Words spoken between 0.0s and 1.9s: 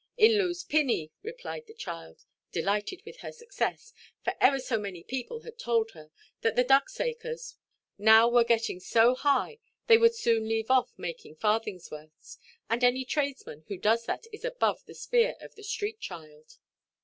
"In Looʼs pinney," replied the